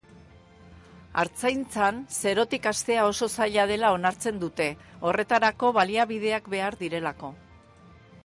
Artzaintzan 1.23 1.97
zerotik 2.21 2.63
hastea 2.71 3.03
oso 3.09 3.29
zaila 3.35 3.65
dela 3.73 3.91
onartzen 3.97 4.41
dute, 4.45 4.67
horretarako 5.09 5.71
baliabideak 5.79 6.49
behar 6.55 6.79
direlako. 6.81 7.31